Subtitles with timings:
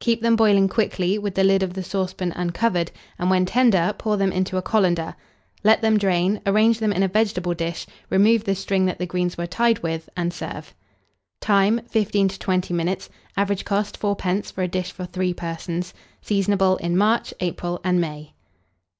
[0.00, 4.16] Keep them boiling quickly, with the lid of the saucepan uncovered, and when tender, pour
[4.16, 5.14] them into a colander;
[5.62, 9.38] let them drain, arrange them in a vegetable dish, remove the string that the greens
[9.38, 10.74] were tied with, and serve.
[11.40, 11.80] Time.
[11.90, 13.08] 15 to 20 minutes.
[13.36, 14.50] Average cost, 4d.
[14.50, 15.94] for a dish for 3 persons.
[16.22, 18.34] Seasonable in March, April, and May.